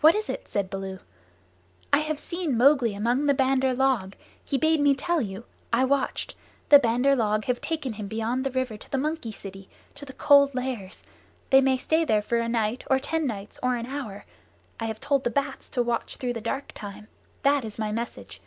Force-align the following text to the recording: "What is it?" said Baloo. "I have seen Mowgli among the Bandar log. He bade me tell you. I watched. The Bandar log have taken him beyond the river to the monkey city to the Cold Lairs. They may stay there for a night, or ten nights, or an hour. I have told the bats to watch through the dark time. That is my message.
"What 0.00 0.14
is 0.14 0.30
it?" 0.30 0.48
said 0.48 0.70
Baloo. 0.70 0.98
"I 1.92 1.98
have 1.98 2.18
seen 2.18 2.56
Mowgli 2.56 2.94
among 2.94 3.26
the 3.26 3.34
Bandar 3.34 3.74
log. 3.74 4.16
He 4.42 4.56
bade 4.56 4.80
me 4.80 4.94
tell 4.94 5.20
you. 5.20 5.44
I 5.74 5.84
watched. 5.84 6.34
The 6.70 6.78
Bandar 6.78 7.14
log 7.14 7.44
have 7.44 7.60
taken 7.60 7.92
him 8.00 8.08
beyond 8.08 8.44
the 8.44 8.50
river 8.50 8.78
to 8.78 8.90
the 8.90 8.96
monkey 8.96 9.30
city 9.32 9.68
to 9.94 10.06
the 10.06 10.14
Cold 10.14 10.54
Lairs. 10.54 11.04
They 11.50 11.60
may 11.60 11.76
stay 11.76 12.02
there 12.02 12.22
for 12.22 12.38
a 12.38 12.48
night, 12.48 12.84
or 12.88 12.98
ten 12.98 13.26
nights, 13.26 13.58
or 13.62 13.76
an 13.76 13.84
hour. 13.84 14.24
I 14.80 14.86
have 14.86 15.00
told 15.00 15.22
the 15.22 15.28
bats 15.28 15.68
to 15.68 15.82
watch 15.82 16.16
through 16.16 16.32
the 16.32 16.40
dark 16.40 16.68
time. 16.72 17.08
That 17.42 17.62
is 17.62 17.78
my 17.78 17.92
message. 17.92 18.40